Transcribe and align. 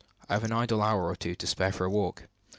I 0.27 0.33
have 0.33 0.43
an 0.43 0.51
idle 0.51 0.81
hour 0.81 1.03
or 1.07 1.15
two 1.15 1.35
to 1.35 1.45
spare 1.45 1.71
for 1.71 1.85
a 1.85 1.89
walk. 1.91 2.23